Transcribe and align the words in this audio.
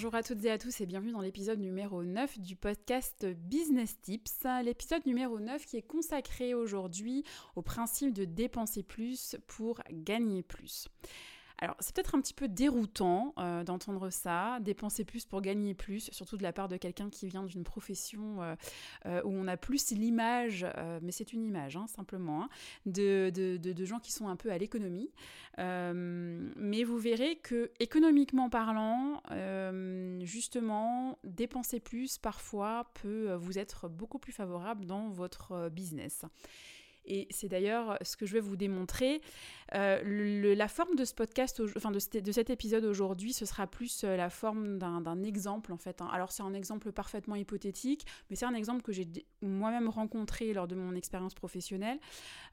Bonjour 0.00 0.14
à 0.14 0.22
toutes 0.22 0.42
et 0.46 0.50
à 0.50 0.56
tous 0.56 0.80
et 0.80 0.86
bienvenue 0.86 1.12
dans 1.12 1.20
l'épisode 1.20 1.60
numéro 1.60 2.02
9 2.02 2.38
du 2.38 2.56
podcast 2.56 3.26
Business 3.26 4.00
Tips. 4.00 4.46
L'épisode 4.64 5.04
numéro 5.04 5.38
9 5.38 5.66
qui 5.66 5.76
est 5.76 5.82
consacré 5.82 6.54
aujourd'hui 6.54 7.22
au 7.54 7.60
principe 7.60 8.14
de 8.14 8.24
dépenser 8.24 8.82
plus 8.82 9.36
pour 9.46 9.82
gagner 9.92 10.42
plus. 10.42 10.88
Alors, 11.62 11.76
c'est 11.78 11.94
peut-être 11.94 12.14
un 12.14 12.20
petit 12.22 12.32
peu 12.32 12.48
déroutant 12.48 13.34
euh, 13.38 13.64
d'entendre 13.64 14.08
ça, 14.08 14.58
dépenser 14.60 15.04
plus 15.04 15.26
pour 15.26 15.42
gagner 15.42 15.74
plus, 15.74 16.10
surtout 16.10 16.38
de 16.38 16.42
la 16.42 16.54
part 16.54 16.68
de 16.68 16.78
quelqu'un 16.78 17.10
qui 17.10 17.28
vient 17.28 17.44
d'une 17.44 17.64
profession 17.64 18.42
euh, 18.42 18.54
euh, 19.04 19.20
où 19.24 19.30
on 19.30 19.46
a 19.46 19.58
plus 19.58 19.90
l'image, 19.90 20.66
mais 21.02 21.12
c'est 21.12 21.32
une 21.32 21.44
image 21.44 21.76
hein, 21.76 21.86
simplement, 21.86 22.44
hein, 22.44 22.48
de, 22.86 23.30
de, 23.30 23.84
gens 23.84 23.98
qui 23.98 24.12
sont 24.12 24.28
un 24.28 24.36
peu 24.36 24.50
à 24.50 24.58
l'économie. 24.58 25.10
mais 25.58 26.84
vous 26.84 26.98
verrez 26.98 27.36
que 27.36 27.70
économiquement 27.78 28.48
parlant, 28.48 29.22
justement, 30.20 31.18
dépenser 31.24 31.80
plus 31.80 32.16
parfois 32.18 32.90
peut 33.02 33.34
vous 33.34 33.58
être 33.58 33.88
beaucoup 33.88 34.18
plus 34.18 34.32
favorable 34.32 34.86
dans 34.86 35.10
votre 35.10 35.68
business. 35.68 36.24
Et 37.10 37.26
c'est 37.30 37.48
d'ailleurs 37.48 37.98
ce 38.02 38.16
que 38.16 38.24
je 38.24 38.32
vais 38.34 38.40
vous 38.40 38.54
démontrer. 38.54 39.20
Euh, 39.74 40.54
la 40.54 40.68
forme 40.68 40.94
de 40.94 41.04
ce 41.04 41.12
podcast, 41.12 41.60
enfin 41.76 41.90
de, 41.90 41.98
cet 41.98 42.50
épisode 42.50 42.84
aujourd'hui, 42.84 43.32
ce 43.32 43.46
sera 43.46 43.66
plus 43.66 44.02
euh, 44.04 44.16
la 44.16 44.30
forme 44.30 44.78
d'un 44.78 45.22
exemple 45.22 45.72
en 45.72 45.76
fait. 45.76 46.00
Hein. 46.00 46.08
Alors 46.12 46.30
c'est 46.30 46.42
un 46.42 46.54
exemple 46.54 46.92
parfaitement 46.92 47.34
hypothétique, 47.34 48.06
mais 48.28 48.36
c'est 48.36 48.46
un 48.46 48.54
exemple 48.54 48.82
que 48.82 48.92
j'ai 48.92 49.08
moi-même 49.42 49.88
rencontré 49.88 50.52
lors 50.52 50.68
de 50.68 50.76
mon 50.76 50.94
expérience 50.94 51.34
professionnelle. 51.34 51.98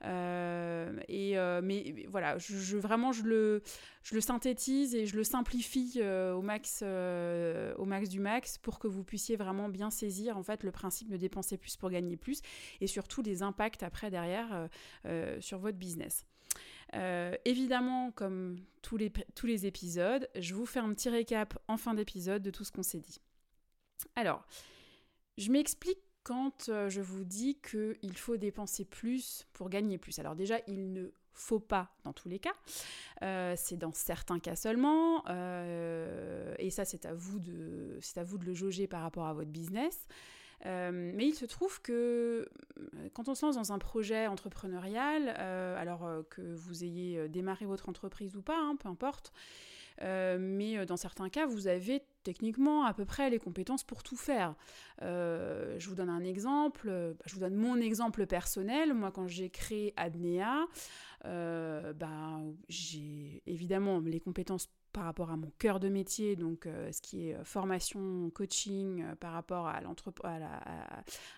Euh, 0.06 1.00
et 1.08 1.36
mais 1.62 2.06
voilà, 2.10 2.38
vraiment 2.76 3.12
je 3.12 3.24
le, 3.24 3.62
je 4.08 4.16
le 4.16 4.22
synthétise 4.22 4.96
et 4.96 5.06
je 5.06 5.18
le 5.18 5.24
simplifie 5.24 6.02
au 6.02 6.42
max, 6.42 6.82
au 6.82 7.86
max 7.86 8.08
du 8.08 8.22
max 8.22 8.58
pour 8.58 8.80
que 8.80 8.88
vous 8.88 9.04
puissiez 9.04 9.36
vraiment 9.36 9.68
bien 9.68 9.90
saisir 9.90 10.38
en 10.38 10.44
fait 10.44 10.64
le 10.64 10.72
principe 10.72 11.10
de 11.10 11.18
dépenser 11.18 11.58
plus 11.58 11.76
pour 11.76 11.90
gagner 11.90 12.16
plus 12.16 12.42
et 12.80 12.88
surtout 12.88 13.22
les 13.22 13.44
impacts 13.44 13.84
après 13.84 14.10
derrière 14.10 14.70
sur 15.42 15.60
votre 15.60 15.78
business. 15.78 16.26
Euh, 16.94 17.36
évidemment, 17.46 18.12
comme 18.12 18.60
tous 18.82 18.98
les, 18.98 19.12
tous 19.36 19.46
les 19.46 19.66
épisodes, 19.66 20.30
je 20.36 20.54
vous 20.54 20.66
fais 20.66 20.80
un 20.80 20.94
petit 20.94 21.10
récap 21.10 21.58
en 21.68 21.78
fin 21.78 21.94
d'épisode 21.94 22.42
de 22.42 22.52
tout 22.52 22.64
ce 22.64 22.72
qu'on 22.72 22.84
s'est 22.84 23.00
dit. 23.00 23.20
Alors, 24.16 24.46
je 25.38 25.52
m'explique 25.52 26.00
quand 26.24 26.70
euh, 26.70 26.90
je 26.90 27.02
vous 27.02 27.24
dis 27.24 27.60
qu'il 27.60 28.18
faut 28.18 28.38
dépenser 28.38 28.86
plus 28.86 29.46
pour 29.54 29.70
gagner 29.70 29.98
plus. 29.98 30.20
Alors 30.20 30.36
déjà, 30.36 30.60
il 30.68 30.94
ne 30.94 31.12
faut 31.38 31.60
pas 31.60 31.90
dans 32.04 32.14
tous 32.14 32.28
les 32.28 32.40
cas. 32.40 32.54
Euh, 33.22 33.54
c'est 33.56 33.78
dans 33.78 33.94
certains 33.94 34.40
cas 34.40 34.56
seulement. 34.56 35.24
et 35.28 36.70
ça, 36.70 36.86
c'est 36.86 37.06
à, 37.06 37.14
vous 37.14 37.40
de, 37.40 38.00
à 38.16 38.24
vous 38.24 38.38
de 38.38 38.46
le 38.46 38.54
jauger 38.54 38.88
par 38.88 39.02
rapport 39.02 39.28
à 39.28 39.34
votre 39.34 39.50
business. 39.50 40.08
Euh, 40.66 41.12
mais 41.14 41.28
il 41.28 41.36
se 41.36 41.46
trouve 41.46 41.82
que 41.82 41.94
euh, 42.78 43.10
quand 43.14 43.30
on 43.30 43.36
se 43.36 43.46
lance 43.46 43.56
dans 43.56 43.74
un 43.74 43.80
projet 43.80 44.28
entrepreneurial, 44.28 45.36
euh, 45.38 45.80
alors 45.80 46.10
que 46.30 46.42
vous 46.56 46.84
ayez 46.84 47.28
démarré 47.30 47.66
votre 47.66 47.90
entreprise 47.90 48.36
ou 48.36 48.42
pas, 48.42 48.58
hein, 48.58 48.76
peu 48.80 48.90
importe, 48.90 49.32
mais 50.02 50.86
dans 50.86 50.98
certains 50.98 51.30
cas, 51.30 51.46
vous 51.48 51.68
avez 51.68 52.04
techniquement 52.28 52.84
à 52.84 52.94
peu 52.94 53.06
près 53.06 53.30
les 53.30 53.40
compétences 53.40 53.84
pour 53.84 54.04
tout 54.04 54.18
faire. 54.18 54.56
je 55.02 55.88
vous 55.88 55.96
donne 55.96 56.10
un 56.10 56.24
exemple, 56.24 57.16
je 57.26 57.34
vous 57.34 57.40
donne 57.40 57.56
mon 57.56 57.80
exemple 57.80 58.26
personnel. 58.26 58.94
Moi, 58.94 59.12
quand 59.12 59.28
j'ai 59.28 59.50
créé 59.50 59.94
Adnea, 59.96 60.66
bah, 61.24 62.42
j'ai 62.68 63.42
évidemment 63.46 64.00
les 64.00 64.20
compétences 64.20 64.70
par 64.98 65.06
rapport 65.06 65.30
à 65.30 65.38
mon 65.38 65.52
cœur 65.60 65.80
de 65.80 65.90
métier, 65.90 66.36
donc 66.36 66.66
euh, 66.66 66.92
ce 66.92 67.04
qui 67.04 67.30
est 67.30 67.36
euh, 67.36 67.44
formation, 67.44 68.32
coaching, 68.32 69.04
euh, 69.04 69.16
par 69.16 69.34
rapport 69.34 69.68
à 69.68 69.80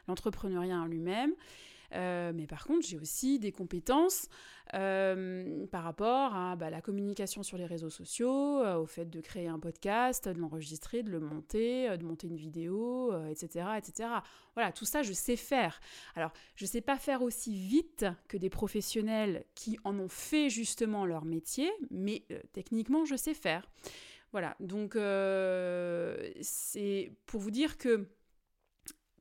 l'entrepreneuriat 0.07 0.77
en 0.77 0.85
lui-même. 0.85 1.33
Mais 1.91 2.47
par 2.47 2.65
contre, 2.65 2.85
j'ai 2.85 2.97
aussi 2.97 3.39
des 3.39 3.51
compétences 3.51 4.27
par 4.71 5.83
rapport 5.83 6.35
à 6.35 6.55
bah, 6.55 6.69
la 6.69 6.81
communication 6.81 7.41
sur 7.41 7.57
les 7.57 7.65
réseaux 7.65 7.89
sociaux, 7.89 8.63
au 8.77 8.85
fait 8.85 9.09
de 9.09 9.19
créer 9.19 9.47
un 9.47 9.59
podcast, 9.59 10.29
de 10.29 10.39
l'enregistrer, 10.39 11.01
de 11.01 11.09
le 11.09 11.19
monter, 11.19 11.97
de 11.97 12.03
monter 12.03 12.27
une 12.27 12.37
vidéo, 12.37 13.13
etc., 13.29 13.65
etc. 13.77 14.09
Voilà, 14.55 14.71
tout 14.71 14.85
ça, 14.85 15.03
je 15.03 15.13
sais 15.13 15.35
faire. 15.35 15.79
Alors, 16.15 16.31
je 16.55 16.65
ne 16.65 16.69
sais 16.69 16.81
pas 16.81 16.97
faire 16.97 17.21
aussi 17.21 17.55
vite 17.55 18.05
que 18.27 18.37
des 18.37 18.49
professionnels 18.49 19.45
qui 19.55 19.77
en 19.83 19.97
ont 19.99 20.09
fait 20.09 20.49
justement 20.49 21.05
leur 21.05 21.25
métier, 21.25 21.71
mais 21.89 22.25
euh, 22.31 22.39
techniquement, 22.53 23.05
je 23.05 23.15
sais 23.15 23.33
faire. 23.33 23.69
Voilà, 24.31 24.55
donc 24.59 24.95
euh, 24.95 26.31
c'est 26.41 27.11
pour 27.25 27.39
vous 27.39 27.51
dire 27.51 27.77
que 27.77 28.07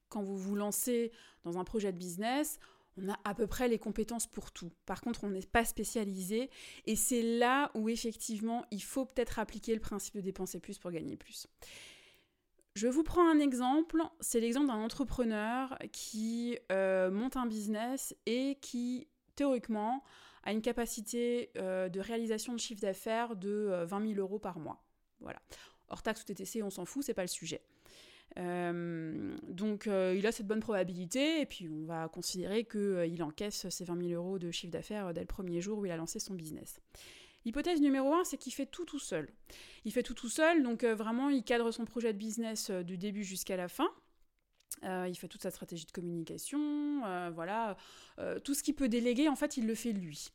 quand 0.08 0.22
vous 0.22 0.36
vous 0.36 0.54
lancez 0.54 1.12
dans 1.48 1.58
un 1.58 1.64
projet 1.64 1.92
de 1.92 1.98
business, 1.98 2.58
on 2.96 3.08
a 3.08 3.18
à 3.24 3.34
peu 3.34 3.46
près 3.46 3.68
les 3.68 3.78
compétences 3.78 4.26
pour 4.26 4.50
tout. 4.50 4.70
Par 4.86 5.00
contre, 5.00 5.24
on 5.24 5.30
n'est 5.30 5.42
pas 5.42 5.64
spécialisé 5.64 6.50
et 6.86 6.96
c'est 6.96 7.22
là 7.22 7.70
où 7.74 7.88
effectivement 7.88 8.66
il 8.70 8.82
faut 8.82 9.04
peut-être 9.04 9.38
appliquer 9.38 9.74
le 9.74 9.80
principe 9.80 10.16
de 10.16 10.20
dépenser 10.20 10.60
plus 10.60 10.78
pour 10.78 10.90
gagner 10.90 11.16
plus. 11.16 11.46
Je 12.74 12.86
vous 12.86 13.02
prends 13.02 13.28
un 13.28 13.40
exemple, 13.40 14.02
c'est 14.20 14.40
l'exemple 14.40 14.68
d'un 14.68 14.74
entrepreneur 14.74 15.76
qui 15.90 16.58
euh, 16.70 17.10
monte 17.10 17.36
un 17.36 17.46
business 17.46 18.14
et 18.26 18.56
qui, 18.60 19.08
théoriquement, 19.34 20.04
a 20.44 20.52
une 20.52 20.62
capacité 20.62 21.50
euh, 21.56 21.88
de 21.88 21.98
réalisation 21.98 22.52
de 22.52 22.60
chiffre 22.60 22.80
d'affaires 22.80 23.34
de 23.34 23.84
20 23.84 24.00
euh, 24.00 24.14
000 24.14 24.20
euros 24.20 24.38
par 24.38 24.60
mois. 24.60 24.84
Voilà. 25.20 25.40
Hors 25.88 26.02
taxe 26.02 26.22
ou 26.22 26.24
TTC, 26.26 26.62
on 26.62 26.70
s'en 26.70 26.84
fout, 26.84 27.02
c'est 27.02 27.14
pas 27.14 27.22
le 27.22 27.28
sujet. 27.28 27.62
Donc 28.36 29.86
il 29.86 30.26
a 30.26 30.32
cette 30.32 30.46
bonne 30.46 30.60
probabilité 30.60 31.40
et 31.40 31.46
puis 31.46 31.68
on 31.68 31.84
va 31.86 32.08
considérer 32.08 32.64
qu'il 32.64 33.22
encaisse 33.22 33.68
ses 33.68 33.84
20 33.84 34.08
000 34.08 34.22
euros 34.22 34.38
de 34.38 34.50
chiffre 34.50 34.72
d'affaires 34.72 35.12
dès 35.12 35.20
le 35.20 35.26
premier 35.26 35.60
jour 35.60 35.78
où 35.78 35.86
il 35.86 35.90
a 35.90 35.96
lancé 35.96 36.20
son 36.20 36.34
business. 36.34 36.80
L'hypothèse 37.44 37.80
numéro 37.80 38.12
un, 38.12 38.24
c'est 38.24 38.36
qu'il 38.36 38.52
fait 38.52 38.66
tout 38.66 38.84
tout 38.84 38.98
seul. 38.98 39.28
Il 39.84 39.92
fait 39.92 40.02
tout 40.02 40.14
tout 40.14 40.28
seul, 40.28 40.62
donc 40.62 40.84
euh, 40.84 40.94
vraiment, 40.94 41.30
il 41.30 41.42
cadre 41.44 41.70
son 41.70 41.84
projet 41.84 42.12
de 42.12 42.18
business 42.18 42.70
euh, 42.70 42.82
du 42.82 42.98
début 42.98 43.24
jusqu'à 43.24 43.56
la 43.56 43.68
fin. 43.68 43.88
Euh, 44.84 45.06
il 45.08 45.14
fait 45.14 45.28
toute 45.28 45.42
sa 45.42 45.50
stratégie 45.50 45.86
de 45.86 45.90
communication, 45.90 47.00
voilà. 47.34 47.76
tout 48.44 48.54
ce 48.54 48.62
qu'il 48.62 48.74
peut 48.74 48.88
déléguer, 48.88 49.28
en 49.28 49.34
fait, 49.34 49.56
il 49.56 49.66
le 49.66 49.74
fait 49.74 49.92
lui. 49.92 50.28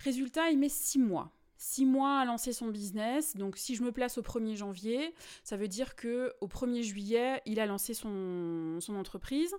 Résultat, 0.00 0.50
il 0.50 0.58
met 0.58 0.68
six 0.68 0.98
mois. 0.98 1.32
Six 1.58 1.86
mois 1.86 2.20
à 2.20 2.24
lancer 2.24 2.52
son 2.52 2.68
business. 2.68 3.36
Donc, 3.36 3.56
si 3.56 3.74
je 3.74 3.82
me 3.82 3.92
place 3.92 4.18
au 4.18 4.22
1er 4.22 4.56
janvier, 4.56 5.14
ça 5.42 5.56
veut 5.56 5.68
dire 5.68 5.96
que 5.96 6.34
au 6.40 6.48
1er 6.48 6.82
juillet, 6.82 7.40
il 7.46 7.60
a 7.60 7.66
lancé 7.66 7.94
son, 7.94 8.78
entreprise. 8.88 9.54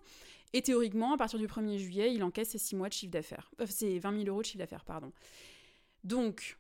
Et 0.54 0.62
théoriquement, 0.62 1.14
à 1.14 1.18
partir 1.18 1.40
du 1.40 1.48
1er 1.48 1.78
juillet, 1.78 2.14
il 2.14 2.24
encaisse 2.24 2.50
ses 2.50 2.58
six 2.58 2.76
mois 2.76 2.88
de 2.88 2.94
chiffre 2.94 3.12
d'affaires. 3.12 3.52
Euh, 3.62 3.66
ses 3.66 4.00
20 4.00 4.24
000 4.24 4.30
euros 4.30 4.42
de 4.42 4.46
chiffre 4.46 4.60
d'affaires, 4.60 4.86
pardon. 4.86 5.12
Donc, 6.04 6.58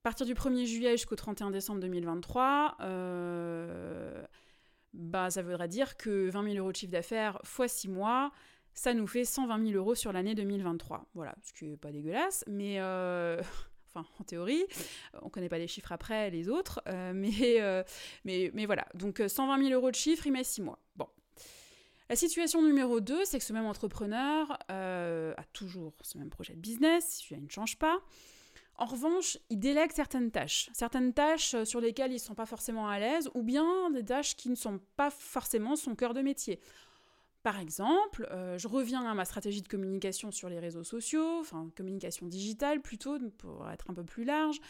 à 0.00 0.02
partir 0.02 0.26
du 0.26 0.34
1er 0.34 0.66
juillet 0.66 0.92
jusqu'au 0.92 1.16
31 1.16 1.50
décembre 1.50 1.80
2023, 1.80 2.78
euh, 2.80 4.22
bah, 4.92 5.30
ça 5.30 5.42
voudrait 5.42 5.68
dire 5.68 5.96
que 5.96 6.28
20 6.30 6.42
000 6.52 6.56
euros 6.56 6.72
de 6.72 6.76
chiffre 6.76 6.92
d'affaires 6.92 7.40
fois 7.44 7.68
6 7.68 7.88
mois, 7.88 8.32
ça 8.74 8.94
nous 8.94 9.06
fait 9.06 9.24
120 9.24 9.66
000 9.66 9.78
euros 9.78 9.94
sur 9.94 10.12
l'année 10.12 10.34
2023. 10.34 11.06
Voilà, 11.14 11.34
ce 11.42 11.52
qui 11.52 11.66
n'est 11.66 11.76
pas 11.76 11.92
dégueulasse, 11.92 12.44
mais 12.46 12.80
euh, 12.80 13.40
enfin 13.92 14.06
en 14.18 14.24
théorie, 14.24 14.64
on 15.22 15.26
ne 15.26 15.30
connaît 15.30 15.48
pas 15.48 15.58
les 15.58 15.68
chiffres 15.68 15.92
après 15.92 16.30
les 16.30 16.48
autres, 16.48 16.80
euh, 16.86 17.12
mais, 18.24 18.50
mais, 18.54 18.66
voilà, 18.66 18.86
donc 18.94 19.22
120 19.26 19.62
000 19.62 19.70
euros 19.72 19.90
de 19.90 19.96
chiffre, 19.96 20.26
il 20.26 20.32
met 20.32 20.44
6 20.44 20.62
mois. 20.62 20.78
Bon. 20.96 21.08
La 22.08 22.16
situation 22.16 22.60
numéro 22.62 23.00
2, 23.00 23.24
c'est 23.24 23.38
que 23.38 23.44
ce 23.44 23.52
même 23.52 23.66
entrepreneur 23.66 24.58
a 24.68 25.44
toujours 25.52 25.94
ce 26.02 26.18
même 26.18 26.30
projet 26.30 26.54
de 26.54 26.58
business, 26.58 27.30
il 27.30 27.44
ne 27.44 27.48
change 27.48 27.78
pas. 27.78 28.00
En 28.80 28.86
revanche, 28.86 29.36
il 29.50 29.58
délègue 29.58 29.92
certaines 29.92 30.30
tâches, 30.30 30.70
certaines 30.72 31.12
tâches 31.12 31.52
euh, 31.52 31.66
sur 31.66 31.82
lesquelles 31.82 32.12
ils 32.12 32.14
ne 32.14 32.18
sont 32.18 32.34
pas 32.34 32.46
forcément 32.46 32.88
à 32.88 32.98
l'aise, 32.98 33.28
ou 33.34 33.42
bien 33.42 33.90
des 33.90 34.02
tâches 34.02 34.36
qui 34.36 34.48
ne 34.48 34.54
sont 34.54 34.80
pas 34.96 35.10
forcément 35.10 35.76
son 35.76 35.94
cœur 35.94 36.14
de 36.14 36.22
métier. 36.22 36.60
Par 37.42 37.58
exemple, 37.58 38.28
euh, 38.30 38.58
je 38.58 38.68
reviens 38.68 39.02
à 39.06 39.14
ma 39.14 39.24
stratégie 39.24 39.62
de 39.62 39.68
communication 39.68 40.30
sur 40.30 40.50
les 40.50 40.58
réseaux 40.58 40.84
sociaux, 40.84 41.38
enfin 41.40 41.70
communication 41.74 42.26
digitale 42.26 42.82
plutôt, 42.82 43.18
pour 43.38 43.66
être 43.70 43.88
un 43.88 43.94
peu 43.94 44.04
plus 44.04 44.24
large. 44.24 44.60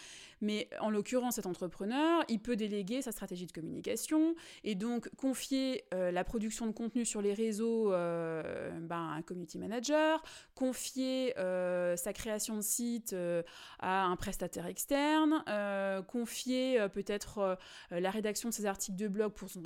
Mais 0.41 0.71
en 0.81 0.89
l'occurrence, 0.89 1.35
cet 1.35 1.47
entrepreneur, 1.47 2.23
il 2.29 2.39
peut 2.39 2.55
déléguer 2.55 3.03
sa 3.03 3.11
stratégie 3.11 3.47
de 3.47 3.53
communication 3.53 4.37
et 4.63 4.77
donc 4.77 5.11
confier 5.17 5.85
euh, 5.93 6.13
la 6.13 6.23
production 6.23 6.67
de 6.69 6.71
contenu 6.71 7.05
sur 7.05 7.21
les 7.21 7.35
réseaux 7.35 7.93
euh, 7.93 8.71
ben, 8.81 8.97
à 8.97 9.15
un 9.17 9.23
community 9.23 9.59
manager, 9.59 10.23
confier 10.55 11.35
sa 11.97 12.13
création 12.13 12.57
de 12.57 12.63
site 12.63 13.17
à 13.81 14.05
un 14.05 14.17
prestataire 14.17 14.67
externe, 14.67 15.43
confier 16.07 16.87
peut-être 16.93 17.59
la 17.91 18.11
rédaction 18.11 18.49
de 18.51 18.55
ses 18.55 18.67
articles 18.67 18.97
de 18.97 19.09
blog 19.09 19.33
pour 19.33 19.49
son 19.49 19.63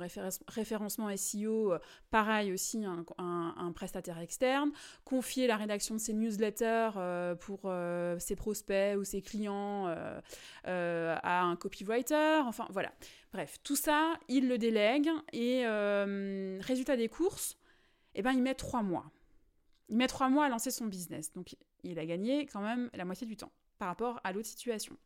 référencement 0.47 1.15
SEO, 1.15 1.73
pareil 2.09 2.51
aussi, 2.51 2.85
un, 3.17 3.71
prestataire 3.73 4.19
externe, 4.19 4.71
confier 5.03 5.47
la 5.47 5.57
rédaction 5.57 5.95
de 5.95 5.99
ses 5.99 6.13
newsletters 6.13 6.91
euh, 6.97 7.35
pour 7.35 7.61
euh, 7.65 8.17
ses 8.19 8.35
prospects 8.35 8.97
ou 8.97 9.03
ses 9.03 9.21
clients 9.21 9.87
euh, 9.87 11.15
à 11.23 11.43
un 11.43 11.55
copywriter, 11.55 12.41
enfin 12.43 12.67
voilà. 12.69 12.91
Bref, 13.33 13.57
tout 13.63 13.75
ça, 13.75 14.17
il 14.29 14.47
le 14.47 14.57
délègue 14.57 15.09
et 15.33 15.65
résultat 16.61 16.95
des 16.95 17.09
courses, 17.09 17.57
eh 18.13 18.21
ben, 18.21 18.31
il 18.31 18.41
met 18.41 18.55
trois 18.55 18.81
mois. 18.81 19.11
Il 19.89 19.97
met 19.97 20.07
trois 20.07 20.29
mois 20.29 20.45
à 20.45 20.49
lancer 20.49 20.71
son 20.71 20.85
business. 20.85 21.33
Donc 21.33 21.55
il 21.83 21.99
a 21.99 22.05
gagné 22.05 22.45
quand 22.47 22.61
même 22.61 22.89
la 22.93 23.05
moitié 23.05 23.27
du 23.27 23.35
temps 23.35 23.51
par 23.77 23.89
rapport 23.89 24.19
à 24.23 24.31
l'autre 24.31 24.47
situation. 24.47 24.97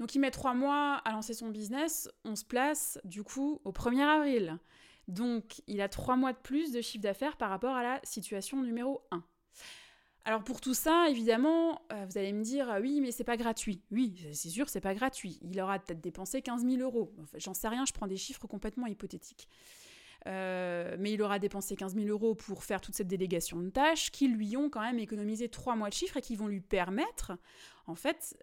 Donc 0.00 0.14
il 0.14 0.18
met 0.18 0.30
trois 0.30 0.54
mois 0.54 0.96
à 1.04 1.12
lancer 1.12 1.34
son 1.34 1.48
business, 1.48 2.08
on 2.24 2.36
se 2.36 2.44
place 2.44 2.98
du 3.04 3.22
coup 3.22 3.60
au 3.64 3.72
1er 3.72 4.02
avril. 4.02 4.58
Donc, 5.08 5.62
il 5.66 5.80
a 5.80 5.88
trois 5.88 6.16
mois 6.16 6.32
de 6.32 6.38
plus 6.38 6.72
de 6.72 6.80
chiffre 6.80 7.02
d'affaires 7.02 7.36
par 7.36 7.50
rapport 7.50 7.76
à 7.76 7.82
la 7.82 8.00
situation 8.04 8.62
numéro 8.62 9.02
1. 9.10 9.22
Alors 10.26 10.42
pour 10.42 10.62
tout 10.62 10.72
ça, 10.72 11.06
évidemment, 11.10 11.82
euh, 11.92 12.06
vous 12.06 12.16
allez 12.16 12.32
me 12.32 12.42
dire, 12.42 12.66
ah 12.70 12.80
oui, 12.80 13.00
mais 13.02 13.10
c'est 13.10 13.24
pas 13.24 13.36
gratuit. 13.36 13.82
Oui, 13.90 14.14
c'est 14.32 14.48
sûr, 14.48 14.70
c'est 14.70 14.80
pas 14.80 14.94
gratuit. 14.94 15.38
Il 15.42 15.60
aura 15.60 15.78
peut-être 15.78 16.00
dépensé 16.00 16.40
15 16.40 16.64
000 16.64 16.76
euros. 16.80 17.12
J'en 17.36 17.52
sais 17.52 17.68
rien, 17.68 17.84
je 17.84 17.92
prends 17.92 18.06
des 18.06 18.16
chiffres 18.16 18.46
complètement 18.46 18.86
hypothétiques. 18.86 19.48
Euh, 20.26 20.96
mais 20.98 21.12
il 21.12 21.20
aura 21.20 21.38
dépensé 21.38 21.76
15 21.76 21.94
000 21.94 22.06
euros 22.06 22.34
pour 22.34 22.64
faire 22.64 22.80
toute 22.80 22.94
cette 22.94 23.08
délégation 23.08 23.60
de 23.60 23.68
tâches 23.68 24.10
qui 24.10 24.28
lui 24.28 24.56
ont 24.56 24.70
quand 24.70 24.80
même 24.80 24.98
économisé 24.98 25.50
trois 25.50 25.76
mois 25.76 25.90
de 25.90 25.94
chiffres 25.94 26.16
et 26.16 26.22
qui 26.22 26.36
vont 26.36 26.46
lui 26.46 26.62
permettre, 26.62 27.32
en 27.86 27.94
fait, 27.94 28.34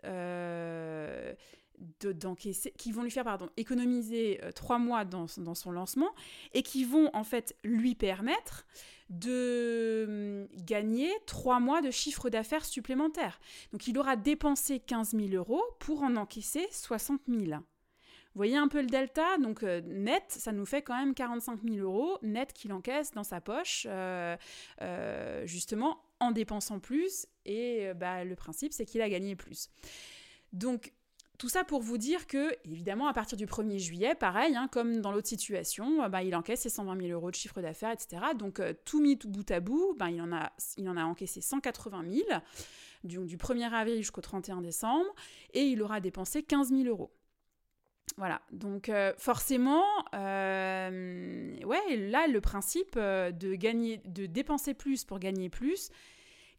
euh, 2.06 2.14
qui 2.78 2.92
vont 2.92 3.04
lui 3.04 3.12
faire 3.12 3.24
pardon, 3.24 3.50
économiser 3.58 4.40
euh, 4.44 4.52
trois 4.52 4.78
mois 4.78 5.06
dans, 5.06 5.26
dans, 5.38 5.56
son 5.56 5.72
lancement 5.72 6.10
et 6.54 6.64
qui 6.64 6.84
vont 6.86 7.10
en 7.14 7.24
fait 7.24 7.56
lui 7.64 7.96
permettre 7.96 8.66
de 9.10 10.06
hum, 10.08 10.64
gagner 10.64 11.12
trois 11.26 11.60
mois 11.60 11.82
de 11.82 11.92
chiffre 11.92 12.30
d'affaires 12.30 12.66
supplémentaire. 12.66 13.40
Donc 13.72 13.88
il 13.88 13.98
aura 13.98 14.16
dépensé 14.16 14.80
15 14.80 15.12
000 15.12 15.30
euros 15.34 15.64
pour 15.80 16.04
en 16.04 16.16
encaisser 16.16 16.68
60 16.72 17.22
000. 17.28 17.62
Vous 18.34 18.40
voyez 18.40 18.56
un 18.56 18.70
peu 18.70 18.80
le 18.80 18.88
delta, 18.88 19.38
donc 19.40 19.64
euh, 19.64 19.82
net, 19.82 20.24
ça 20.30 20.54
nous 20.54 20.66
fait 20.66 20.82
quand 20.82 20.98
même 20.98 21.14
45 21.14 21.60
000 21.64 21.78
euros 21.80 22.18
net 22.22 22.54
qu'il 22.54 22.72
encaisse 22.72 23.12
dans 23.12 23.26
sa 23.26 23.42
poche, 23.42 23.86
euh, 23.90 24.38
justement 25.46 26.02
en 26.22 26.32
dépensant 26.32 26.80
plus, 26.80 27.28
et 27.46 27.92
bah, 27.96 28.24
le 28.24 28.36
principe 28.36 28.72
c'est 28.72 28.86
qu'il 28.86 29.02
a 29.02 29.10
gagné 29.10 29.36
plus. 29.36 29.70
Donc 30.54 30.94
tout 31.42 31.50
ça 31.50 31.64
pour 31.64 31.82
vous 31.82 31.98
dire 31.98 32.28
que, 32.28 32.56
évidemment, 32.66 33.08
à 33.08 33.14
partir 33.14 33.36
du 33.36 33.48
1er 33.48 33.80
juillet, 33.80 34.14
pareil, 34.14 34.56
hein, 34.56 34.68
comme 34.72 35.02
dans 35.02 35.12
l'autre 35.12 35.28
situation, 35.28 36.04
euh, 36.04 36.08
bah, 36.08 36.22
il 36.22 36.36
encaisse 36.36 36.60
ses 36.60 36.70
120 36.70 37.02
000 37.02 37.14
euros 37.14 37.32
de 37.32 37.36
chiffre 37.36 37.64
d'affaires, 37.64 37.90
etc. 37.90 38.22
Donc, 38.38 38.60
euh, 38.60 38.74
tout 38.86 39.02
mis 39.02 39.18
tout 39.18 39.28
bout 39.28 39.50
à 39.50 39.60
bout, 39.60 39.96
bah, 39.98 40.12
il, 40.12 40.22
en 40.22 40.32
a, 40.32 41.04
encaissé 41.04 41.42
180 41.42 42.04
000 42.08 42.26
du, 43.04 43.26
du 43.26 43.38
1er 43.38 43.72
avril 43.72 43.98
jusqu'au 43.98 44.22
31 44.22 44.62
décembre, 44.62 45.10
et 45.56 45.64
il 45.64 45.82
aura 45.82 46.00
dépensé 46.00 46.44
15 46.44 46.70
000 46.70 46.84
euros. 46.84 47.12
Voilà, 48.18 48.44
donc 48.52 48.90
euh, 48.90 49.12
forcément, 49.18 49.84
là, 50.14 50.92
le 50.92 52.40
principe 52.40 53.00
de 53.00 53.56
gagner, 53.56 53.98
de 54.06 54.28
dépenser 54.28 54.76
plus 54.76 55.06
pour 55.06 55.18
gagner 55.18 55.50
plus, 55.50 55.90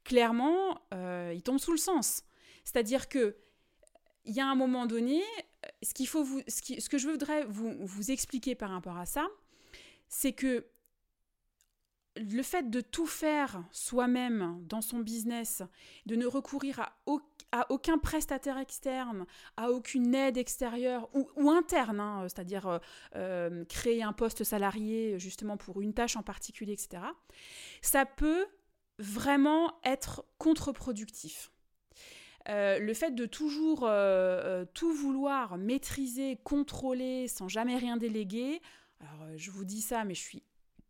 clairement, 0.02 0.80
il 0.90 1.40
tombe 1.44 1.58
sous 1.58 1.70
le 1.70 1.78
sens. 1.78 2.24
C'est-à-dire 2.64 3.08
que 3.08 3.36
il 4.24 4.34
y 4.34 4.40
a 4.40 4.46
un 4.46 4.54
moment 4.54 4.86
donné, 4.86 5.22
euh, 5.64 5.68
ce, 5.82 6.88
que 6.88 6.98
je 6.98 7.08
voudrais 7.08 7.44
vous, 7.44 8.10
expliquer 8.10 8.54
par 8.54 8.70
rapport 8.70 8.96
à 8.96 9.06
ça, 9.06 9.28
c'est 10.08 10.32
que 10.32 10.66
le 12.16 12.42
fait 12.42 12.68
de 12.70 12.82
tout 12.82 13.06
faire 13.06 13.64
soi-même 13.70 14.62
dans 14.68 14.82
son 14.82 14.98
business, 14.98 15.62
de 16.04 16.14
ne 16.14 16.26
recourir 16.26 16.80
à, 16.80 17.66
aucun 17.70 17.98
prestataire 17.98 18.58
externe, 18.58 19.26
à 19.56 19.70
aucune 19.70 20.14
aide 20.14 20.36
extérieure 20.36 21.08
ou, 21.14 21.50
interne, 21.50 22.00
hein, 22.00 22.26
c'est-à-dire 22.28 22.66
euh, 22.66 22.78
euh, 23.16 23.64
créer 23.64 24.02
un 24.02 24.12
poste 24.12 24.44
salarié 24.44 25.18
justement 25.18 25.56
pour 25.56 25.80
une 25.80 25.94
tâche 25.94 26.16
en 26.16 26.22
particulier, 26.22 26.72
etc., 26.72 27.02
ça 27.80 28.04
peut 28.04 28.46
vraiment 28.98 29.74
être 29.84 30.24
contre-productif. 30.38 31.51
Euh, 32.48 32.78
le 32.78 32.94
fait 32.94 33.14
de 33.14 33.26
toujours 33.26 33.84
euh, 33.84 33.90
euh, 33.90 34.64
tout 34.74 34.92
vouloir 34.92 35.58
maîtriser, 35.58 36.38
contrôler, 36.42 37.28
sans 37.28 37.48
jamais 37.48 37.76
rien 37.76 37.96
déléguer, 37.96 38.60
alors 39.00 39.36
je 39.36 39.50
vous 39.50 39.64
dis 39.64 39.80
ça, 39.80 40.04
mais 40.04 40.14
je 40.14 40.20
suis, 40.20 40.42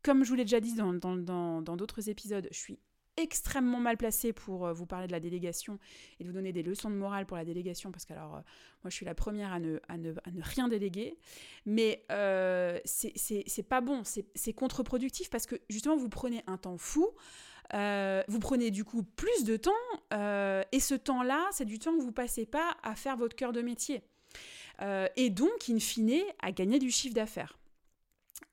comme 0.03 0.25
je 0.25 0.31
vous 0.31 0.35
l'ai 0.35 0.45
déjà 0.45 0.61
dit 0.61 0.75
dans 0.75 0.93
d'autres 0.93 2.01
dans, 2.01 2.03
épisodes, 2.07 2.49
je 2.51 2.59
suis 2.59 2.79
extrêmement 3.19 3.79
mal 3.79 3.99
placée 3.99 4.33
pour 4.33 4.73
vous 4.73 4.87
parler 4.87 5.07
de 5.07 5.13
la 5.13 5.21
délégation 5.21 5.79
et 6.19 6.25
de 6.25 6.29
vous 6.31 6.35
donner 6.35 6.53
des 6.53 6.63
leçons 6.63 6.89
de 6.89 6.95
morale 6.95 7.27
pour 7.27 7.37
la 7.37 7.45
délégation, 7.45 7.93
parce 7.93 8.07
que 8.07 8.15
alors 8.15 8.31
moi 8.31 8.89
je 8.89 8.95
suis 8.95 9.05
la 9.05 9.15
première 9.15 9.53
à 9.53 9.61
ne, 9.61 9.79
à 9.89 9.99
ne, 9.99 10.13
à 10.25 10.31
ne 10.31 10.41
rien 10.43 10.69
déléguer, 10.69 11.19
mais 11.67 12.07
c'est 12.87 13.69
pas 13.69 13.83
bon, 13.83 14.03
c'est 14.05 14.53
contre-productif 14.55 15.29
parce 15.29 15.45
que 15.45 15.57
justement 15.69 15.97
vous 15.97 16.09
prenez 16.09 16.43
un 16.47 16.57
temps 16.57 16.79
fou. 16.79 17.11
Euh, 17.75 18.23
vous 18.29 18.39
prenez 18.39 18.71
du 18.71 18.85
coup 18.85 19.03
plus 19.03 19.45
de 19.45 19.57
temps 19.57 19.71
euh, 20.13 20.63
et 20.73 20.81
ce 20.81 20.95
temps-là, 20.95 21.49
c'est 21.53 21.65
du 21.65 21.79
temps 21.79 21.97
que 21.97 22.03
vous 22.03 22.13
passez 22.13 22.45
pas 22.45 22.77
à 22.83 22.95
faire 22.95 23.17
votre 23.17 23.35
cœur 23.35 23.53
de 23.53 23.63
métier. 23.63 24.03
Euh, 24.83 25.09
et 25.17 25.31
donc, 25.31 25.69
in 25.71 25.79
fine, 25.79 26.23
à 26.41 26.53
gagner 26.53 26.79
du 26.79 26.91
chiffre 26.91 27.15
d'affaires. 27.15 27.59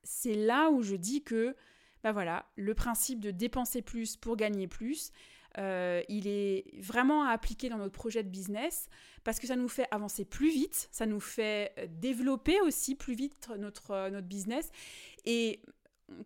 C'est 0.03 0.35
là 0.35 0.69
où 0.69 0.81
je 0.83 0.95
dis 0.95 1.23
que, 1.23 1.55
bah 2.03 2.11
voilà, 2.11 2.45
le 2.55 2.73
principe 2.73 3.19
de 3.19 3.31
dépenser 3.31 3.81
plus 3.81 4.15
pour 4.15 4.37
gagner 4.37 4.67
plus, 4.67 5.11
il 5.57 6.27
est 6.27 6.63
vraiment 6.79 7.25
à 7.25 7.31
appliquer 7.31 7.67
dans 7.67 7.77
notre 7.77 7.91
projet 7.91 8.23
de 8.23 8.29
business 8.29 8.87
parce 9.25 9.39
que 9.39 9.47
ça 9.47 9.57
nous 9.57 9.67
fait 9.67 9.87
avancer 9.91 10.23
plus 10.23 10.49
vite, 10.49 10.87
ça 10.89 11.05
nous 11.05 11.19
fait 11.19 11.73
développer 11.99 12.61
aussi 12.61 12.95
plus 12.95 13.13
vite 13.13 13.49
notre, 13.57 14.09
notre 14.09 14.27
business. 14.27 14.71
Et 15.25 15.61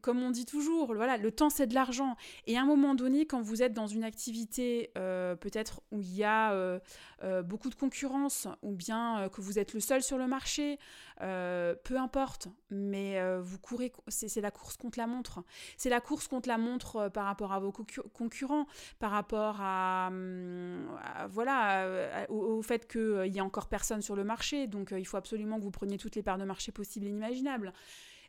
comme 0.01 0.21
on 0.21 0.31
dit 0.31 0.45
toujours, 0.45 0.93
voilà, 0.93 1.17
le 1.17 1.31
temps 1.31 1.49
c'est 1.49 1.67
de 1.67 1.73
l'argent. 1.73 2.15
Et 2.47 2.57
à 2.57 2.61
un 2.61 2.65
moment 2.65 2.95
donné, 2.95 3.25
quand 3.25 3.41
vous 3.41 3.61
êtes 3.61 3.73
dans 3.73 3.87
une 3.87 4.03
activité 4.03 4.91
euh, 4.97 5.35
peut-être 5.35 5.81
où 5.91 6.01
il 6.01 6.13
y 6.15 6.23
a 6.23 6.51
euh, 6.53 6.79
euh, 7.23 7.41
beaucoup 7.41 7.69
de 7.69 7.75
concurrence, 7.75 8.47
ou 8.61 8.73
bien 8.73 9.29
que 9.29 9.41
vous 9.41 9.59
êtes 9.59 9.73
le 9.73 9.79
seul 9.79 10.03
sur 10.03 10.17
le 10.17 10.27
marché, 10.27 10.77
peu 11.19 11.97
importe, 11.97 12.49
mais 12.69 13.17
vous 13.39 13.57
courez, 13.59 13.93
c'est 14.07 14.41
la 14.41 14.51
course 14.51 14.77
contre 14.77 14.99
la 14.99 15.07
montre. 15.07 15.43
C'est 15.77 15.89
la 15.89 16.01
course 16.01 16.27
contre 16.27 16.49
la 16.49 16.57
montre 16.57 17.09
par 17.09 17.25
rapport 17.25 17.53
à 17.53 17.59
vos 17.59 17.71
concurrents, 17.71 18.65
par 18.99 19.11
rapport 19.11 19.57
à, 19.61 20.07
hum, 20.09 20.87
voilà, 21.29 22.25
au, 22.29 22.61
fait 22.61 22.87
qu'il 22.87 23.33
y 23.33 23.39
a 23.39 23.43
encore 23.43 23.67
personne 23.67 24.01
sur 24.01 24.15
le 24.15 24.23
marché. 24.23 24.67
Donc 24.67 24.93
il 24.97 25.05
faut 25.05 25.17
absolument 25.17 25.57
que 25.57 25.63
vous 25.63 25.71
preniez 25.71 25.97
toutes 25.97 26.15
les 26.15 26.23
parts 26.23 26.37
de 26.37 26.45
marché 26.45 26.71
possibles 26.71 27.05
et 27.05 27.09
inimaginables. 27.09 27.73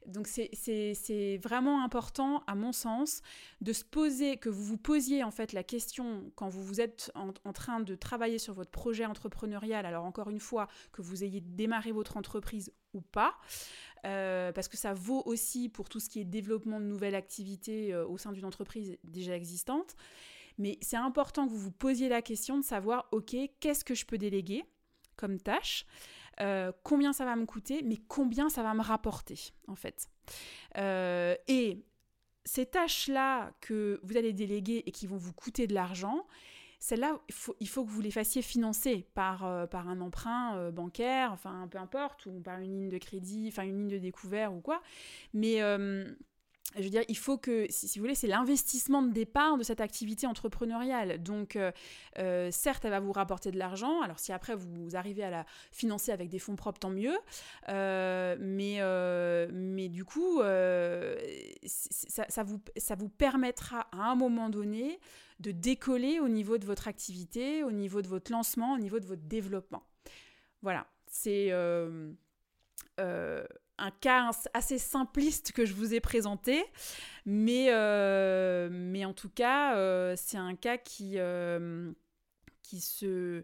Donc 0.06 0.26
c'est 0.26 1.40
vraiment 1.42 1.82
important, 1.82 2.42
à 2.46 2.54
mon 2.54 2.72
sens, 2.72 3.22
de 3.60 3.72
se 3.72 3.84
poser, 3.84 4.36
que 4.36 4.48
vous 4.48 4.62
vous 4.62 4.76
posiez 4.76 5.24
en 5.24 5.30
fait 5.30 5.52
la 5.52 5.62
question 5.62 6.30
quand 6.34 6.48
vous 6.48 6.62
vous 6.62 6.80
êtes 6.80 7.10
en, 7.14 7.52
train 7.52 7.80
de 7.80 7.94
travailler 7.94 8.38
sur 8.38 8.54
votre 8.54 8.70
projet 8.70 9.06
entrepreneurial, 9.06 9.86
alors 9.86 10.04
encore 10.04 10.30
une 10.30 10.40
fois, 10.40 10.68
que 10.92 11.02
vous 11.02 11.24
ayez 11.24 11.40
démarré 11.40 11.92
votre 11.92 12.16
entreprise 12.16 12.72
ou 12.92 13.00
pas, 13.00 13.34
euh, 14.06 14.52
parce 14.52 14.68
que 14.68 14.76
ça 14.76 14.92
vaut 14.92 15.22
aussi 15.24 15.68
pour 15.68 15.88
tout 15.88 16.00
ce 16.00 16.08
qui 16.08 16.20
est 16.20 16.24
développement 16.24 16.80
de 16.80 16.86
nouvelles 16.86 17.14
activités 17.14 17.94
euh, 17.94 18.06
au 18.06 18.18
sein 18.18 18.32
d'une 18.32 18.44
entreprise 18.44 18.98
déjà 19.04 19.34
existante. 19.34 19.96
Mais 20.58 20.78
c'est 20.80 20.96
important 20.96 21.46
que 21.46 21.52
vous 21.52 21.58
vous 21.58 21.72
posiez 21.72 22.08
la 22.08 22.22
question 22.22 22.58
de 22.58 22.64
savoir, 22.64 23.08
OK, 23.10 23.34
qu'est-ce 23.60 23.84
que 23.84 23.94
je 23.94 24.04
peux 24.04 24.18
déléguer 24.18 24.64
comme 25.16 25.40
tâche 25.40 25.86
euh, 26.40 26.72
combien 26.82 27.12
ça 27.12 27.24
va 27.24 27.36
me 27.36 27.46
coûter, 27.46 27.82
mais 27.82 27.96
combien 28.08 28.48
ça 28.48 28.62
va 28.62 28.74
me 28.74 28.82
rapporter, 28.82 29.52
en 29.68 29.74
fait. 29.74 30.08
Euh, 30.76 31.34
et 31.48 31.84
ces 32.44 32.66
tâches-là 32.66 33.52
que 33.60 34.00
vous 34.02 34.16
allez 34.16 34.32
déléguer 34.32 34.82
et 34.86 34.90
qui 34.90 35.06
vont 35.06 35.16
vous 35.16 35.32
coûter 35.32 35.66
de 35.66 35.74
l'argent, 35.74 36.26
celles-là, 36.80 37.18
il 37.28 37.34
faut, 37.34 37.56
il 37.60 37.68
faut, 37.68 37.84
que 37.84 37.90
vous 37.90 38.02
les 38.02 38.10
fassiez 38.10 38.42
financer 38.42 39.06
par, 39.14 39.46
euh, 39.46 39.66
par 39.66 39.88
un 39.88 40.00
emprunt 40.00 40.70
bancaire, 40.70 41.32
enfin 41.32 41.66
peu 41.70 41.78
importe, 41.78 42.26
ou 42.26 42.40
par 42.40 42.58
une 42.58 42.72
ligne 42.72 42.88
de 42.90 42.98
crédit, 42.98 43.48
enfin 43.48 43.62
une 43.62 43.78
ligne 43.78 43.88
de 43.88 43.98
découvert 43.98 44.52
ou 44.52 44.60
quoi. 44.60 44.82
Mais 45.32 45.60
je 46.76 46.82
veux 46.82 46.90
dire, 46.90 47.04
il 47.08 47.16
faut 47.16 47.38
que, 47.38 47.66
si, 47.70 47.98
vous 47.98 48.02
voulez, 48.02 48.14
c'est 48.14 48.26
l'investissement 48.26 49.02
de 49.02 49.12
départ 49.12 49.56
de 49.56 49.62
cette 49.62 49.80
activité 49.80 50.26
entrepreneuriale. 50.26 51.22
Donc, 51.22 51.56
euh, 51.56 51.70
euh, 52.18 52.50
certes, 52.50 52.84
elle 52.84 52.90
va 52.90 53.00
vous 53.00 53.12
rapporter 53.12 53.50
de 53.50 53.58
l'argent. 53.58 54.00
Alors, 54.02 54.18
si 54.18 54.32
après 54.32 54.54
vous 54.54 54.96
arrivez 54.96 55.22
à 55.22 55.30
la 55.30 55.46
financer 55.70 56.10
avec 56.12 56.28
des 56.28 56.38
fonds 56.38 56.56
propres, 56.56 56.80
tant 56.80 56.90
mieux. 56.90 57.16
Euh, 57.68 58.36
mais, 58.40 58.80
mais 59.52 59.88
du 59.88 60.04
coup, 60.04 60.40
ça, 61.64 62.42
vous, 62.42 62.60
ça 62.76 62.94
vous 62.94 63.08
permettra 63.08 63.86
à 63.92 64.10
un 64.10 64.14
moment 64.14 64.48
donné 64.48 64.98
de 65.40 65.50
décoller 65.50 66.20
au 66.20 66.28
niveau 66.28 66.58
de 66.58 66.64
votre 66.64 66.88
activité, 66.88 67.64
au 67.64 67.72
niveau 67.72 68.02
de 68.02 68.08
votre 68.08 68.32
lancement, 68.32 68.74
au 68.74 68.78
niveau 68.78 68.98
de 68.98 69.06
votre 69.06 69.22
développement. 69.22 69.84
Voilà, 70.62 70.86
c'est 71.06 71.52
un 73.78 73.90
cas 73.90 74.30
assez 74.52 74.78
simpliste 74.78 75.52
que 75.52 75.64
je 75.64 75.74
vous 75.74 75.94
ai 75.94 76.00
présenté, 76.00 76.64
mais, 77.26 77.66
euh, 77.70 78.68
mais 78.70 79.04
en 79.04 79.12
tout 79.12 79.28
cas, 79.28 79.76
euh, 79.76 80.14
c'est 80.16 80.36
un 80.36 80.54
cas 80.54 80.78
qui, 80.78 81.14
euh, 81.16 81.90
qui, 82.62 82.80
se, 82.80 83.42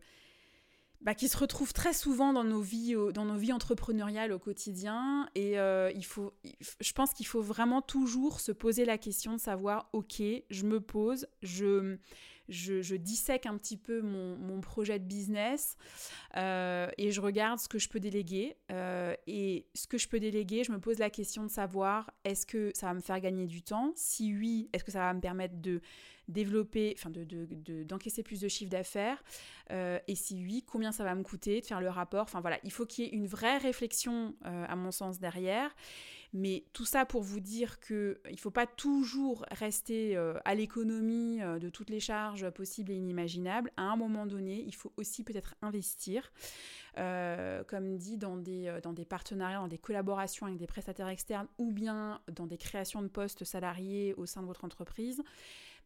bah, 1.01 1.15
qui 1.15 1.29
se 1.29 1.37
retrouve 1.37 1.73
très 1.73 1.93
souvent 1.93 2.33
dans 2.33 2.45
nos 2.45 2.61
vies, 2.61 2.95
dans 3.15 3.25
nos 3.25 3.37
vies 3.37 3.53
entrepreneuriales 3.53 4.33
au 4.33 4.39
quotidien. 4.39 5.29
Et 5.35 5.55
il 5.55 6.05
faut, 6.05 6.33
je 6.81 6.93
pense 6.93 7.13
qu'il 7.13 7.27
faut 7.27 7.43
vraiment 7.43 7.83
toujours 7.83 8.41
se 8.41 8.53
poser 8.53 8.85
la 8.85 8.99
question 8.99 9.33
de 9.33 9.41
savoir, 9.41 9.89
ok, 9.93 10.23
je 10.51 10.65
me 10.65 10.81
pose, 10.81 11.27
je 11.43 11.99
je, 12.51 12.95
dissèque 12.97 13.47
un 13.47 13.57
petit 13.57 13.77
peu 13.77 14.03
mon, 14.03 14.61
projet 14.61 14.99
de 14.99 15.05
business 15.05 15.77
euh, 16.37 16.91
et 16.99 17.11
je 17.11 17.21
regarde 17.21 17.59
ce 17.59 17.69
que 17.69 17.79
je 17.79 17.89
peux 17.89 18.01
déléguer. 18.01 18.57
Euh, 18.71 19.15
et 19.27 19.67
ce 19.75 19.87
que 19.87 19.97
je 19.97 20.07
peux 20.07 20.21
déléguer, 20.21 20.65
je 20.65 20.73
me 20.73 20.79
pose 20.79 20.99
la 20.99 21.09
question 21.09 21.43
de 21.43 21.49
savoir 21.49 22.11
est-ce 22.25 22.45
que 22.45 22.71
ça 22.75 22.87
va 22.87 22.95
me 22.95 23.01
faire 23.01 23.21
gagner 23.21 23.47
du 23.47 23.63
temps? 23.63 23.93
Si 23.97 24.35
oui, 24.35 24.69
est-ce 24.73 24.85
que 24.85 24.91
ça 24.91 24.99
va 24.99 25.15
me 25.15 25.21
permettre 25.21 25.55
de 25.61 25.81
développer, 26.29 26.95
enfin 26.97 27.11
d'encaisser 27.11 28.23
de, 28.23 28.27
plus 28.27 28.41
de 28.41 28.49
chiffre 28.49 28.71
d'affaires? 28.71 29.23
Euh, 29.71 29.99
Et 30.09 30.15
si 30.15 30.45
oui, 30.45 30.63
combien 30.67 30.93
ça 30.93 31.05
va 31.05 31.15
me 31.15 31.23
coûter 31.23 31.63
de 31.63 31.67
faire 31.67 31.81
le 31.81 31.89
rapport? 31.89 32.23
Enfin 32.23 32.41
voilà, 32.41 32.59
il 32.65 32.73
faut 32.73 32.85
qu'il 32.85 33.05
y 33.05 33.09
ait 33.09 33.13
une 33.13 33.27
vraie 33.27 33.59
réflexion 33.59 34.35
à 34.43 34.77
mon 34.77 34.91
sens 34.91 35.19
derrière. 35.21 35.75
Mais 36.33 36.65
tout 36.73 36.85
ça 36.85 37.05
pour 37.05 37.23
vous 37.23 37.41
dire 37.41 37.81
qu'il 37.81 38.17
ne 38.31 38.37
faut 38.37 38.53
pas 38.53 38.67
toujours 38.67 39.45
rester 39.51 40.17
euh, 40.17 40.35
à 40.45 40.55
l'économie 40.55 41.43
euh, 41.43 41.59
de 41.59 41.69
toutes 41.69 41.91
les 41.91 41.99
charges 41.99 42.49
possibles 42.51 42.93
et 42.93 42.97
inimaginables. 42.97 43.73
À 43.77 43.83
un 43.83 43.97
moment 43.97 44.27
donné, 44.27 44.63
il 44.65 44.75
faut 44.75 44.93
aussi 44.97 45.25
peut-être 45.25 45.57
investir, 45.61 46.31
euh, 46.99 47.65
comme 47.65 47.97
dit, 47.97 48.17
dans 48.17 48.37
des, 48.37 48.79
dans 48.83 48.93
des 48.93 49.05
partenariats, 49.05 49.59
dans 49.59 49.69
des 49.69 49.79
collaborations 49.79 50.47
avec 50.47 50.59
des 50.59 50.69
prestataires 50.69 51.09
externes 51.09 51.49
ou 51.59 51.73
bien 51.73 52.21
dans 52.33 52.47
des 52.47 52.59
créations 52.59 53.03
de 53.03 53.09
postes 53.09 53.45
salariés 53.45 54.15
au 54.17 54.27
sein 54.27 54.43
de 54.43 54.47
votre 54.47 54.65
entreprise 54.65 55.23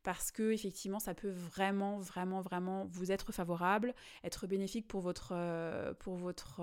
parce 0.04 0.30
que 0.30 0.52
effectivement 0.52 1.00
ça 1.00 1.14
peut 1.14 1.30
vraiment 1.30 1.98
vraiment 1.98 2.40
vraiment 2.40 2.84
vous 2.92 3.10
être 3.10 3.32
favorable, 3.32 3.94
être 4.22 4.46
bénéfique 4.46 4.86
pour 4.86 5.00
votre, 5.00 5.32
euh, 5.32 5.92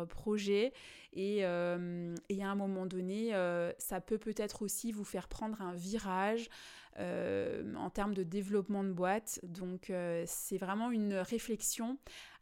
projet. 0.07 0.71
Et, 1.13 1.39
euh, 1.43 2.15
et, 2.29 2.41
à 2.41 2.49
un 2.49 2.55
moment 2.55 2.85
donné 2.85 3.35
euh, 3.35 3.73
ça 3.79 3.99
peut 3.99 4.17
peut-être 4.17 4.61
aussi 4.61 4.93
vous 4.93 5.03
faire 5.03 5.27
prendre 5.27 5.61
un 5.61 5.73
virage 5.73 6.49
en 6.97 7.89
termes 7.89 8.13
de 8.13 8.23
développement 8.23 8.83
de 8.83 8.91
boîte. 8.91 9.39
Donc 9.43 9.91
c'est 10.25 10.57
vraiment 10.57 10.91
une 10.91 11.15
réflexion 11.15 11.97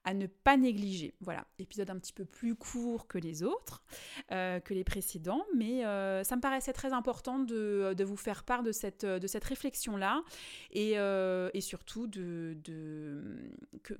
à 0.05 0.13
ne 0.13 0.27
pas 0.27 0.57
négliger. 0.57 1.13
Voilà, 1.21 1.45
épisode 1.57 1.89
un 1.89 1.99
petit 1.99 2.13
peu 2.13 2.25
plus 2.25 2.55
court 2.55 3.07
que 3.07 3.17
les 3.17 3.43
autres, 3.43 3.83
euh, 4.31 4.59
que 4.59 4.73
les 4.73 4.83
précédents, 4.83 5.45
mais 5.55 5.85
euh, 5.85 6.23
ça 6.23 6.35
me 6.35 6.41
paraissait 6.41 6.73
très 6.73 6.93
important 6.93 7.39
de, 7.39 7.95
vous 8.03 8.15
faire 8.15 8.43
part 8.43 8.63
de 8.63 8.71
cette, 8.71 9.05
réflexion-là 9.43 10.23
et, 10.71 10.97
euh, 10.97 11.49
surtout 11.59 12.09
que 12.09 13.31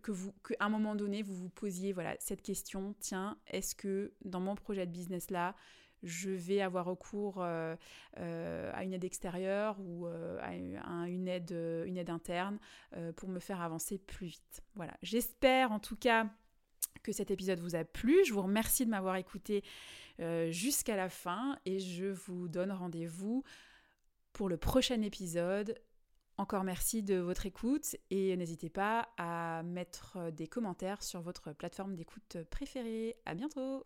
vous, 0.07 0.31
qu'à 0.47 0.55
un 0.65 0.69
moment 0.69 0.95
donné, 0.95 1.21
vous 1.21 1.35
vous 1.35 1.49
posiez 1.49 1.93
voilà, 1.93 2.15
cette 2.19 2.41
question, 2.41 2.95
tiens, 2.99 3.37
est-ce 3.47 3.75
que 3.75 4.13
dans 4.23 4.39
mon 4.39 4.55
projet 4.55 4.85
de 4.85 4.91
business-là, 4.91 5.55
je 6.03 6.29
vais 6.29 6.61
avoir 6.61 6.85
recours 6.85 7.41
euh, 7.41 7.75
euh, 8.19 8.71
à 8.73 8.83
une 8.83 8.93
aide 8.93 9.03
extérieure 9.03 9.79
ou 9.79 10.07
euh, 10.07 10.39
à 10.41 11.07
une 11.07 11.27
aide, 11.27 11.51
une 11.85 11.97
aide 11.97 12.09
interne 12.09 12.59
pour 13.15 13.29
me 13.29 13.39
faire 13.39 13.61
avancer 13.61 13.97
plus 13.97 14.27
vite. 14.27 14.63
Voilà, 14.75 14.95
j'espère 15.01 15.71
en 15.71 15.79
tout 15.79 15.95
cas 15.95 16.27
que 17.03 17.11
cet 17.11 17.31
épisode 17.31 17.59
vous 17.59 17.75
a 17.75 17.83
plu. 17.83 18.23
Je 18.25 18.33
vous 18.33 18.41
remercie 18.41 18.85
de 18.85 18.91
m'avoir 18.91 19.15
écouté 19.15 19.63
jusqu'à 20.49 20.97
la 20.97 21.09
fin 21.09 21.57
et 21.65 21.79
je 21.79 22.07
vous 22.07 22.47
donne 22.49 22.71
rendez-vous 22.71 23.43
pour 24.33 24.49
le 24.49 24.57
prochain 24.57 25.01
épisode. 25.01 25.75
Encore 26.37 26.63
merci 26.63 27.03
de 27.03 27.15
votre 27.15 27.45
écoute 27.45 27.95
et 28.09 28.35
n'hésitez 28.37 28.69
pas 28.69 29.09
à 29.17 29.61
mettre 29.63 30.31
des 30.31 30.47
commentaires 30.47 31.03
sur 31.03 31.21
votre 31.21 31.51
plateforme 31.51 31.95
d'écoute 31.95 32.37
préférée. 32.49 33.17
À 33.25 33.33
bientôt! 33.33 33.85